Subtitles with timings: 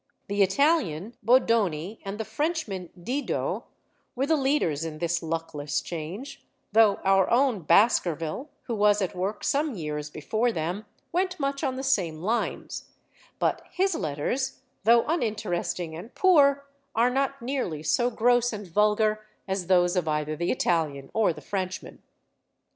[0.29, 3.61] The Italian, Bodoni, and the Frenchman, Didot,
[4.15, 9.43] were the leaders in this luckless change, though our own Baskerville, who was at work
[9.43, 12.89] some years before them, went much on the same lines;
[13.37, 16.65] but his letters, though uninteresting and poor,
[16.95, 21.41] are not nearly so gross and vulgar as those of either the Italian or the
[21.41, 22.01] Frenchman.